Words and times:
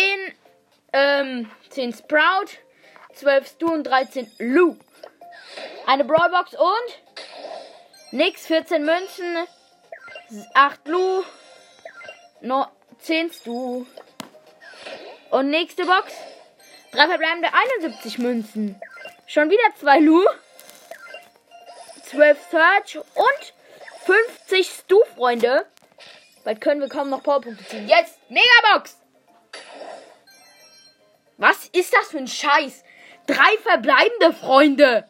ähm, 0.92 1.50
10 1.70 1.94
Sprout, 1.94 2.50
12 3.14 3.48
Stu 3.48 3.72
und 3.72 3.84
13 3.84 4.30
Lu. 4.38 4.76
Eine 5.86 6.04
Brawlbox 6.04 6.54
und 6.54 8.12
nix, 8.12 8.46
14 8.46 8.84
Münzen, 8.84 9.46
8 10.54 10.86
Lu, 10.88 11.22
no, 12.40 12.66
10 13.00 13.32
Stu. 13.32 13.86
Und 15.30 15.50
nächste 15.50 15.84
Box. 15.84 16.12
Drei 16.92 17.06
verbleibende 17.06 17.48
71 17.52 18.18
Münzen. 18.18 18.80
Schon 19.26 19.50
wieder 19.50 19.62
2 19.78 20.00
Lu. 20.00 20.24
12 22.06 22.38
Search 22.50 22.96
und 22.96 23.54
50 24.04 24.68
Stu, 24.68 25.00
Freunde. 25.14 25.66
Bald 26.42 26.60
können 26.60 26.80
wir 26.80 26.88
kaum 26.88 27.10
noch 27.10 27.22
Powerpunkte 27.22 27.64
ziehen. 27.66 27.88
Jetzt 27.88 28.18
Megabox. 28.28 28.98
Was 31.36 31.66
ist 31.66 31.92
das 31.92 32.08
für 32.08 32.18
ein 32.18 32.26
Scheiß? 32.26 32.82
Drei 33.26 33.56
verbleibende 33.62 34.32
Freunde. 34.32 35.08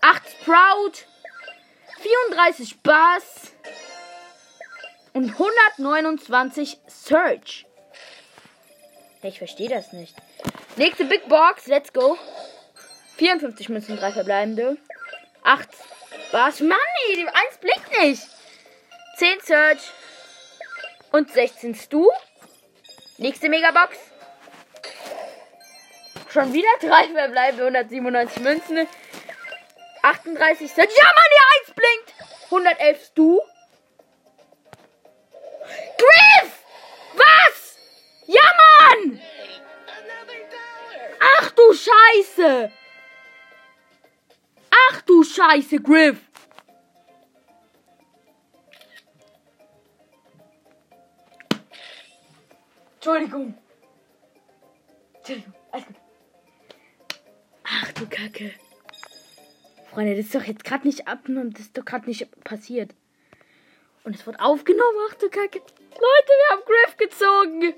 8 0.00 0.22
Sprout. 0.30 0.92
34 2.00 2.80
Bass 2.82 3.52
und 5.18 5.32
129 5.32 6.78
Search. 6.86 7.66
Ich 9.22 9.38
verstehe 9.38 9.68
das 9.68 9.92
nicht. 9.92 10.14
Nächste 10.76 11.06
Big 11.06 11.28
Box, 11.28 11.66
let's 11.66 11.92
go. 11.92 12.16
54 13.16 13.68
Münzen, 13.68 13.96
3 13.96 14.12
verbleibende. 14.12 14.76
8. 15.42 15.68
Was? 16.30 16.60
Mann, 16.60 16.78
ey, 17.08 17.16
die 17.16 17.26
1 17.26 17.34
blinkt 17.60 18.00
nicht. 18.00 18.22
10 19.16 19.40
Search. 19.40 19.90
Und 21.10 21.32
16 21.32 21.74
Stu. 21.74 22.08
Nächste 23.16 23.48
Megabox. 23.48 23.96
Schon 26.32 26.52
wieder 26.52 26.68
3 26.80 27.08
verbleibende, 27.08 27.64
197 27.64 28.40
Münzen. 28.44 28.86
38 30.00 30.70
Search. 30.70 30.90
Ja, 30.96 31.04
Mann, 31.06 31.30
die 31.32 31.70
1 31.70 31.74
blinkt. 31.74 32.14
111 32.52 33.04
Stu. 33.04 33.40
Scheiße! 41.72 42.70
Ach 44.70 45.00
du 45.02 45.22
Scheiße, 45.22 45.80
Griff! 45.80 46.18
Entschuldigung. 52.96 53.54
Entschuldigung, 55.14 55.54
alles 55.72 55.86
gut. 55.86 55.96
Ach 57.64 57.92
du 57.92 58.06
Kacke. 58.06 58.54
Freunde, 59.90 60.16
das 60.16 60.26
ist 60.26 60.34
doch 60.34 60.44
jetzt 60.44 60.64
gerade 60.64 60.86
nicht 60.86 61.08
ab 61.08 61.20
und 61.28 61.54
das 61.54 61.66
ist 61.66 61.78
doch 61.78 61.84
gerade 61.84 62.06
nicht 62.06 62.28
passiert. 62.44 62.94
Und 64.04 64.14
es 64.14 64.26
wird 64.26 64.40
aufgenommen. 64.40 64.98
Ach 65.10 65.14
du 65.14 65.28
Kacke. 65.30 65.58
Leute, 65.58 66.28
wir 66.28 66.50
haben 66.50 66.62
Griff 66.66 66.96
gezogen. 66.96 67.74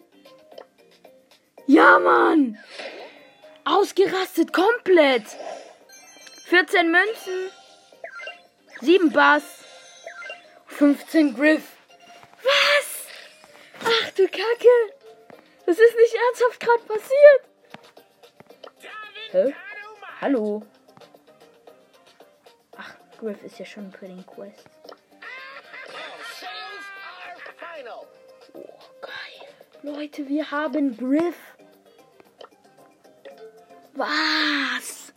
Ja, 1.67 1.99
Mann. 1.99 2.59
Ausgerastet, 3.65 4.53
komplett. 4.53 5.25
14 6.47 6.91
Münzen. 6.91 7.51
7 8.81 9.13
Bass. 9.13 9.43
15 10.67 11.35
Griff. 11.35 11.77
Was? 12.43 13.07
Ach 13.85 14.11
du 14.13 14.27
Kacke. 14.27 14.69
Das 15.67 15.79
ist 15.79 15.97
nicht 15.97 16.15
ernsthaft 16.15 16.61
gerade 16.61 16.83
passiert. 16.85 17.43
Hä? 19.31 19.55
Hallo. 20.21 20.63
Ach, 22.77 22.95
Griff 23.19 23.43
ist 23.45 23.59
ja 23.59 23.67
schon 23.67 23.93
für 23.93 24.07
den 24.07 24.27
Quest. 24.27 24.69
Oh, 28.55 28.79
geil. 29.01 29.49
Leute, 29.83 30.29
wir 30.29 30.51
haben 30.51 30.97
Griff. 30.97 31.37
Was? 33.95 35.13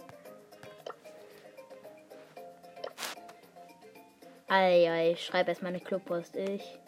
Ei, 4.47 4.89
ei, 4.89 5.11
ich 5.13 5.25
schreibe 5.25 5.49
erst 5.49 5.63
meine 5.63 5.79
Clubpost. 5.79 6.35
Ich 6.35 6.79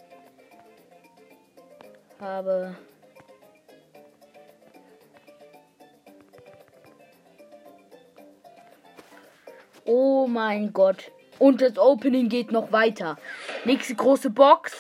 habe 2.20 2.76
Oh 9.86 10.26
mein 10.28 10.74
Gott. 10.74 11.12
Und 11.38 11.62
das 11.62 11.78
Opening 11.78 12.30
geht 12.30 12.52
noch 12.52 12.72
weiter. 12.72 13.18
Nächste 13.66 13.96
große 13.96 14.32
Box. 14.32 14.74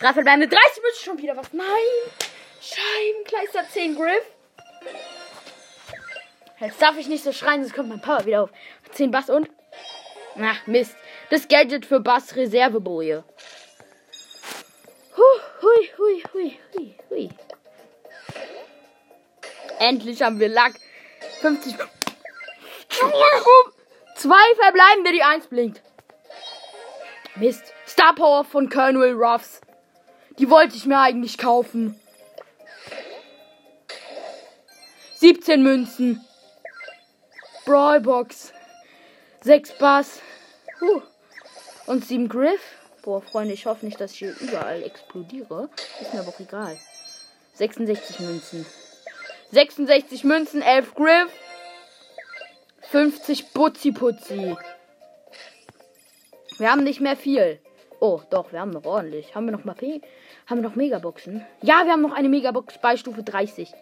Drei 0.00 0.12
verbleibende 0.12 0.48
30 0.48 0.82
müssen 0.82 1.04
schon 1.04 1.18
wieder 1.18 1.36
was. 1.36 1.52
Nein. 1.52 1.66
Scheibenkleister 2.60 3.68
10 3.68 3.96
Griff. 3.96 4.24
Jetzt 6.60 6.82
darf 6.82 6.98
ich 6.98 7.08
nicht 7.08 7.24
so 7.24 7.32
schreien, 7.32 7.62
sonst 7.62 7.74
kommt 7.74 7.88
mein 7.88 8.02
Power 8.02 8.26
wieder 8.26 8.42
auf. 8.42 8.50
10 8.92 9.10
Bass 9.10 9.30
und. 9.30 9.48
Ach, 10.38 10.66
Mist. 10.66 10.94
Das 11.30 11.48
Gadget 11.48 11.86
für 11.86 12.00
Bass 12.00 12.36
Reserveboje. 12.36 13.24
Hui, 15.16 15.40
hui, 15.62 16.22
hui, 16.32 16.58
hui, 16.74 16.94
hui. 17.08 17.30
Endlich 19.78 20.20
haben 20.20 20.38
wir 20.38 20.48
Lack. 20.48 20.74
50. 21.40 21.76
Zwei 24.16 24.54
verbleibende, 24.62 25.12
die 25.12 25.22
1 25.22 25.46
blinkt. 25.46 25.82
Mist. 27.36 27.72
Star 27.86 28.14
Power 28.14 28.44
von 28.44 28.68
Colonel 28.68 29.14
Ruffs. 29.14 29.62
Die 30.38 30.50
wollte 30.50 30.76
ich 30.76 30.84
mir 30.84 31.00
eigentlich 31.00 31.38
kaufen. 31.38 31.98
17 35.16 35.62
Münzen. 35.62 36.26
Brawlbox. 37.64 38.52
6 39.42 39.78
Bass. 39.78 40.20
Uh. 40.80 41.02
Und 41.86 42.04
7 42.04 42.28
Griff. 42.28 42.60
Boah, 43.02 43.22
Freunde, 43.22 43.54
ich 43.54 43.66
hoffe 43.66 43.86
nicht, 43.86 44.00
dass 44.00 44.12
ich 44.12 44.18
hier 44.18 44.34
überall 44.40 44.82
explodiere. 44.82 45.70
Ist 46.00 46.12
mir 46.12 46.20
aber 46.20 46.28
auch 46.28 46.40
egal. 46.40 46.78
66 47.54 48.20
Münzen. 48.20 48.66
66 49.52 50.24
Münzen, 50.24 50.62
11 50.62 50.94
Griff. 50.94 51.30
50 52.90 53.52
Butzi 53.52 53.92
Putzi. 53.92 54.56
Wir 56.58 56.70
haben 56.70 56.84
nicht 56.84 57.00
mehr 57.00 57.16
viel. 57.16 57.60
Oh, 58.00 58.20
doch, 58.30 58.52
wir 58.52 58.60
haben 58.60 58.70
noch 58.70 58.84
ordentlich. 58.84 59.34
Haben 59.34 59.46
wir 59.46 59.52
noch 59.52 59.64
mal 59.64 59.74
P 59.74 60.00
haben 60.50 60.62
wir 60.62 60.68
noch 60.68 60.74
Megaboxen? 60.74 61.46
Ja, 61.62 61.84
wir 61.84 61.92
haben 61.92 62.02
noch 62.02 62.12
eine 62.12 62.28
Megabox 62.28 62.78
bei 62.78 62.96
Stufe 62.96 63.22
30. 63.22 63.72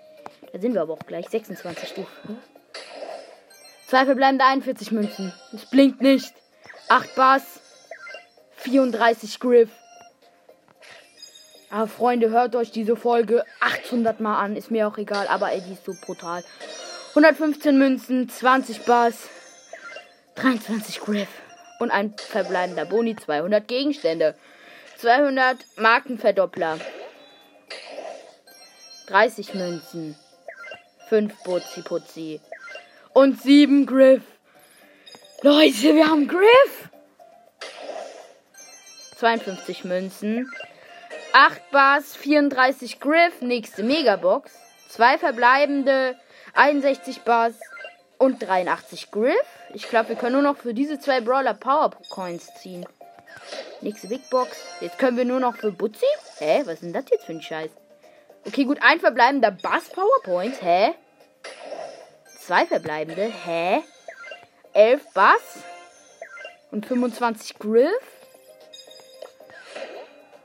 Da 0.53 0.59
sind 0.59 0.75
wir 0.75 0.83
aber 0.83 0.93
auch 0.93 1.07
gleich. 1.07 1.27
26 1.29 1.89
Stufen. 1.89 2.39
Zwei 3.89 4.05
verbleibende 4.05 4.45
41 4.45 4.93
Münzen. 4.93 5.33
Es 5.55 5.65
blinkt 5.65 6.03
nicht. 6.03 6.35
8 6.91 7.15
Bars. 7.15 7.43
34 8.57 9.41
Griff. 9.41 9.71
Aber 11.71 11.89
Freunde, 11.89 12.29
hört 12.29 12.55
euch 12.55 12.71
diese 12.71 12.97
Folge 12.97 13.45
800 13.61 14.21
Mal 14.21 14.41
an. 14.41 14.57
Ist 14.57 14.71
mir 14.71 14.87
auch 14.89 14.99
egal, 14.99 15.27
aber 15.29 15.53
ey, 15.53 15.63
die 15.63 15.73
ist 15.73 15.87
so 15.87 15.95
brutal. 16.05 16.45
115 17.11 17.79
Münzen, 17.79 18.29
20 18.29 18.85
Bars, 18.85 19.29
23 20.35 21.01
Griff 21.01 21.29
und 21.79 21.91
ein 21.91 22.15
verbleibender 22.15 22.85
Boni, 22.85 23.17
200 23.17 23.67
Gegenstände, 23.67 24.35
200 24.99 25.57
Markenverdoppler, 25.77 26.79
30 29.07 29.55
Münzen, 29.55 30.15
5 31.09 31.43
Butzi 31.43 31.83
Putzi 31.83 32.41
und 33.19 33.43
7 33.43 33.85
Griff. 33.85 34.23
Leute, 35.43 35.97
wir 35.97 36.09
haben 36.09 36.29
Griff! 36.29 36.89
52 39.17 39.83
Münzen, 39.83 40.49
8 41.33 41.71
Bars, 41.73 42.15
34 42.15 43.01
Griff, 43.01 43.41
nächste 43.41 43.83
Megabox, 43.83 44.53
2 44.91 45.19
verbleibende 45.19 46.15
61 46.55 47.23
Bars 47.23 47.55
und 48.19 48.41
83 48.41 49.11
Griff. 49.11 49.35
Ich 49.75 49.89
glaube, 49.89 50.11
wir 50.11 50.17
können 50.17 50.35
nur 50.35 50.43
noch 50.43 50.59
für 50.59 50.73
diese 50.73 51.01
zwei 51.01 51.21
Brawler 51.21 51.55
Power 51.55 51.91
Coins 52.11 52.55
ziehen. 52.63 52.87
Nächste 53.81 54.07
Big 54.07 54.31
Box. 54.31 54.57
Jetzt 54.81 55.01
können 55.01 55.17
wir 55.17 55.25
nur 55.25 55.41
noch 55.41 55.57
für 55.57 55.73
Butzi? 55.73 56.07
Hä? 56.39 56.63
Was 56.67 56.75
ist 56.75 56.83
denn 56.85 56.93
das 56.93 57.07
jetzt 57.11 57.25
für 57.25 57.33
ein 57.33 57.43
Scheiß? 57.43 57.71
Okay, 58.47 58.63
gut. 58.63 58.79
Ein 58.81 59.01
verbleibender 59.01 59.51
Bass 59.51 59.89
Powerpoint. 59.89 60.63
Hä? 60.63 60.95
Zwei 62.49 62.65
verbleibende. 62.65 63.27
Hä? 63.27 63.83
Elf 64.73 65.03
Bass. 65.13 65.59
Und 66.71 66.87
25 66.87 67.59
Griff. 67.59 68.03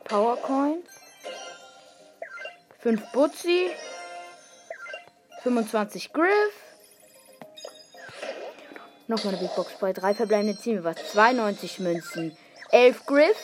Powercoins. 0.03 0.85
5 2.79 3.11
Butzi. 3.13 3.71
25 5.43 6.11
Griff. 6.11 6.53
Nochmal 9.07 9.35
eine 9.35 9.41
Big 9.41 9.55
Box 9.55 9.71
bei 9.79 9.93
drei 9.93 10.13
verbleibenden 10.13 10.59
ziehen 10.59 10.75
wir 10.75 10.83
was. 10.83 10.97
92 11.13 11.79
Münzen. 11.79 12.37
11 12.71 13.05
Griff. 13.05 13.37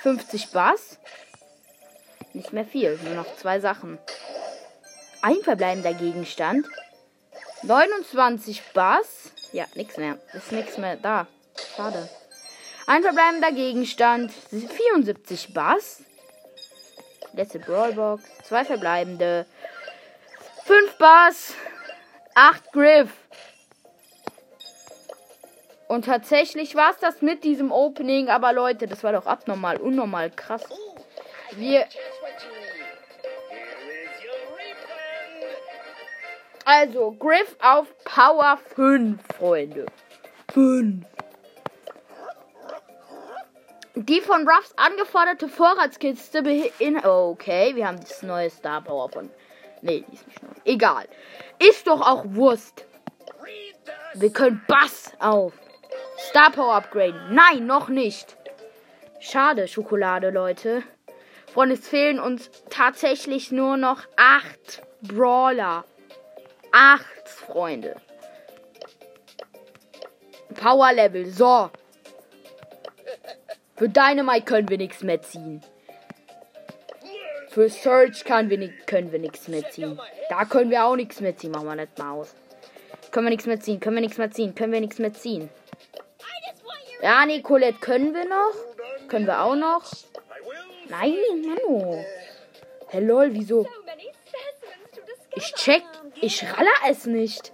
50 0.00 0.52
Bass. 0.52 0.98
Nicht 2.32 2.54
mehr 2.54 2.64
viel. 2.64 2.98
Nur 3.04 3.16
noch 3.16 3.36
zwei 3.36 3.60
Sachen. 3.60 3.98
Ein 5.20 5.42
verbleibender 5.42 5.92
Gegenstand. 5.92 6.66
29 7.66 8.62
Bass. 8.72 9.32
Ja, 9.52 9.64
nichts 9.74 9.96
mehr. 9.96 10.18
Ist 10.32 10.52
nichts 10.52 10.78
mehr 10.78 10.96
da. 10.96 11.26
Schade. 11.76 12.08
Ein 12.86 13.02
verbleibender 13.02 13.52
Gegenstand. 13.52 14.32
74 14.32 15.54
Bass. 15.54 16.02
Letzte 17.32 17.58
Brawlbox. 17.58 18.22
Zwei 18.44 18.64
verbleibende. 18.64 19.46
5 20.64 20.96
Bars, 20.96 21.54
8 22.34 22.72
Griff. 22.72 23.10
Und 25.88 26.06
tatsächlich 26.06 26.74
war 26.74 26.90
es 26.90 26.98
das 26.98 27.20
mit 27.20 27.44
diesem 27.44 27.70
Opening, 27.70 28.30
aber 28.30 28.52
Leute, 28.54 28.86
das 28.86 29.04
war 29.04 29.12
doch 29.12 29.26
abnormal, 29.26 29.76
unnormal 29.76 30.30
krass. 30.30 30.62
Wir. 31.52 31.86
Also, 36.64 37.12
Griff 37.12 37.56
auf 37.60 37.86
Power 38.04 38.58
5, 38.74 39.20
Freunde. 39.36 39.86
5. 40.52 41.04
Die 43.96 44.20
von 44.20 44.48
Ruffs 44.48 44.72
angeforderte 44.76 45.48
Vorratskiste 45.48 46.42
beinhaltet. 46.42 47.04
Okay, 47.04 47.76
wir 47.76 47.86
haben 47.86 48.00
das 48.00 48.22
neue 48.22 48.50
Star 48.50 48.82
Power 48.82 49.08
von 49.08 49.30
Nee, 49.82 50.02
die 50.08 50.14
ist 50.14 50.26
nicht 50.26 50.42
neu. 50.42 50.48
Egal. 50.64 51.06
Ist 51.58 51.86
doch 51.86 52.00
auch 52.00 52.24
Wurst. 52.28 52.86
Wir 54.14 54.32
können 54.32 54.62
Bass 54.66 55.12
auf 55.18 55.52
Star 56.16 56.50
Power 56.50 56.76
upgraden. 56.76 57.34
Nein, 57.34 57.66
noch 57.66 57.88
nicht. 57.88 58.38
Schade, 59.20 59.68
Schokolade, 59.68 60.30
Leute. 60.30 60.82
Freunde, 61.52 61.74
es 61.74 61.86
fehlen 61.86 62.18
uns 62.18 62.50
tatsächlich 62.70 63.52
nur 63.52 63.76
noch 63.76 64.00
acht 64.16 64.82
Brawler. 65.02 65.84
Acht, 66.76 67.28
Freunde. 67.28 67.94
Power 70.60 70.92
Level. 70.92 71.24
So. 71.26 71.70
Für 73.76 73.88
Dynamite 73.88 74.44
können 74.44 74.68
wir 74.68 74.78
nichts 74.78 75.04
mehr 75.04 75.22
ziehen. 75.22 75.62
Für 77.48 77.68
Search 77.68 78.24
können 78.24 78.50
wir, 78.50 78.72
können 78.86 79.12
wir 79.12 79.20
nichts 79.20 79.46
mehr 79.46 79.70
ziehen. 79.70 80.00
Da 80.28 80.44
können 80.46 80.68
wir 80.72 80.84
auch 80.84 80.96
nichts 80.96 81.20
mehr 81.20 81.36
ziehen. 81.36 81.52
Machen 81.52 81.68
wir 81.68 81.76
nicht 81.76 81.96
mal 81.96 82.10
aus. 82.10 82.34
Können 83.12 83.26
wir 83.26 83.30
nichts 83.30 83.46
mehr 83.46 83.60
ziehen. 83.60 83.78
Können 83.78 83.94
wir 83.94 84.00
nichts 84.00 84.18
mehr 84.18 84.32
ziehen. 84.32 84.56
Können 84.56 84.72
wir 84.72 84.80
nichts 84.80 84.98
mehr 84.98 85.12
ziehen. 85.12 85.48
Ja, 87.02 87.24
Nicolette 87.24 87.78
können 87.78 88.12
wir 88.12 88.24
noch. 88.24 89.06
Können 89.06 89.26
wir 89.26 89.40
auch 89.40 89.54
noch. 89.54 89.84
Nein, 90.88 91.14
Manu. 91.46 92.04
Hey 92.88 93.04
lol, 93.04 93.32
wieso? 93.32 93.64
Ich 95.36 95.54
check. 95.54 95.84
Ich 96.24 96.42
ralle 96.42 96.70
es 96.88 97.04
nicht. 97.04 97.52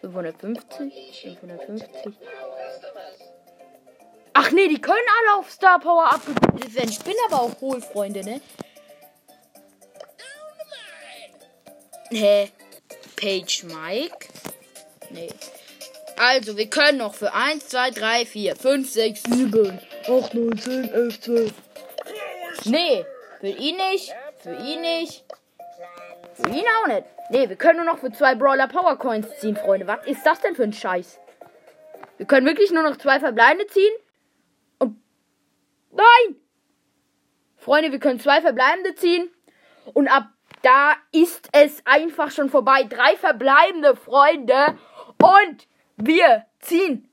550, 0.00 1.38
550. 1.38 2.14
Ach 4.32 4.50
nee, 4.50 4.66
die 4.66 4.80
können 4.80 4.98
alle 5.20 5.38
auf 5.38 5.48
Star 5.48 5.78
Power 5.78 6.12
abgebildet 6.12 6.74
werden. 6.74 6.90
Ich 6.90 6.98
bin 7.04 7.14
aber 7.26 7.42
auch 7.42 7.62
wohl, 7.62 7.80
Freunde, 7.80 8.24
ne? 8.24 8.40
Hä? 12.10 12.50
Page 13.14 13.62
Mike? 13.62 14.26
Nee. 15.10 15.30
Also, 16.16 16.56
wir 16.56 16.68
können 16.68 16.98
noch 16.98 17.14
für 17.14 17.32
1, 17.32 17.68
2, 17.68 17.90
3, 17.92 18.26
4, 18.26 18.56
5, 18.56 18.92
6, 18.92 19.22
7, 19.22 19.78
8, 20.08 20.34
9, 20.34 20.58
10, 20.58 20.92
11, 20.92 21.20
12. 21.20 21.52
Nee, 22.64 23.04
für 23.44 23.50
ihn 23.50 23.76
nicht. 23.76 24.14
Für 24.38 24.54
ihn 24.54 24.80
nicht. 24.80 25.22
Für 26.32 26.48
ihn 26.48 26.64
auch 26.80 26.86
nicht. 26.86 27.04
Nee, 27.28 27.46
wir 27.46 27.56
können 27.56 27.84
nur 27.84 27.92
noch 27.92 27.98
für 27.98 28.10
zwei 28.10 28.34
Brawler 28.34 28.68
Power 28.68 28.96
Coins 28.96 29.38
ziehen, 29.38 29.54
Freunde. 29.54 29.86
Was 29.86 30.06
ist 30.06 30.24
das 30.24 30.40
denn 30.40 30.54
für 30.54 30.62
ein 30.62 30.72
Scheiß? 30.72 31.20
Wir 32.16 32.24
können 32.24 32.46
wirklich 32.46 32.70
nur 32.70 32.82
noch 32.82 32.96
zwei 32.96 33.20
Verbleibende 33.20 33.66
ziehen. 33.66 33.92
Nein! 34.80 36.36
Freunde, 37.58 37.92
wir 37.92 37.98
können 37.98 38.18
zwei 38.18 38.40
verbleibende 38.40 38.94
ziehen. 38.94 39.30
Und 39.92 40.08
ab 40.08 40.28
da 40.62 40.94
ist 41.12 41.50
es 41.52 41.82
einfach 41.84 42.30
schon 42.30 42.48
vorbei. 42.48 42.84
Drei 42.84 43.14
verbleibende 43.16 43.94
Freunde. 43.94 44.78
Und 45.22 45.68
wir 45.98 46.46
ziehen 46.60 47.10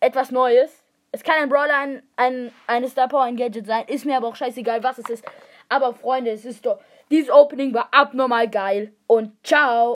etwas 0.00 0.30
Neues. 0.30 0.82
Es 1.12 1.22
kann 1.22 1.36
ein 1.36 1.50
Brawler, 1.50 1.76
ein, 1.76 2.02
ein, 2.16 2.52
eine 2.66 2.88
Star 2.88 3.06
Power, 3.06 3.24
ein 3.24 3.36
Gadget 3.36 3.66
sein. 3.66 3.84
Ist 3.86 4.06
mir 4.06 4.16
aber 4.16 4.28
auch 4.28 4.36
scheißegal, 4.36 4.82
was 4.82 4.96
es 4.96 5.10
ist. 5.10 5.24
Aber 5.68 5.94
Freunde, 5.94 6.30
es 6.30 6.44
ist 6.44 6.66
doch. 6.66 6.78
Dieses 7.10 7.30
Opening 7.30 7.74
war 7.74 7.88
abnormal 7.92 8.48
geil. 8.48 8.92
Und 9.06 9.32
ciao. 9.44 9.92